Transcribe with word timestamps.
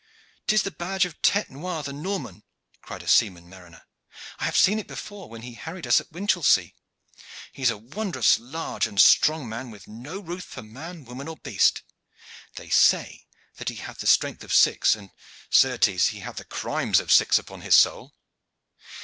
"'Tis 0.47 0.63
the 0.63 0.71
badge 0.71 1.05
of 1.05 1.21
Tete 1.21 1.51
noire, 1.51 1.83
the 1.83 1.93
Norman," 1.93 2.41
cried 2.81 3.03
a 3.03 3.07
seaman 3.07 3.47
mariner. 3.47 3.83
"I 4.39 4.45
have 4.45 4.57
seen 4.57 4.79
it 4.79 4.87
before, 4.87 5.29
when 5.29 5.43
he 5.43 5.53
harried 5.53 5.85
us 5.85 6.01
at 6.01 6.11
Winchelsea. 6.11 6.73
He 7.53 7.61
is 7.61 7.69
a 7.69 7.77
wondrous 7.77 8.39
large 8.39 8.87
and 8.87 8.99
strong 8.99 9.47
man, 9.47 9.69
with 9.69 9.87
no 9.87 10.17
ruth 10.19 10.45
for 10.45 10.63
man, 10.63 11.05
woman, 11.05 11.27
or 11.27 11.37
beast. 11.37 11.83
They 12.55 12.69
say 12.71 13.27
that 13.57 13.69
he 13.69 13.75
hath 13.75 13.99
the 13.99 14.07
strength 14.07 14.43
of 14.43 14.51
six; 14.55 14.95
and, 14.95 15.11
certes, 15.51 16.07
he 16.07 16.21
hath 16.21 16.37
the 16.37 16.45
crimes 16.45 16.99
of 16.99 17.11
six 17.11 17.37
upon 17.37 17.61
his 17.61 17.75
soul. 17.75 18.15